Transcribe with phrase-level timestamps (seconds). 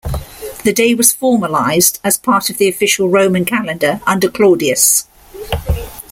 [0.63, 5.05] The day was formalized as part of the official Roman calendar under Claudius.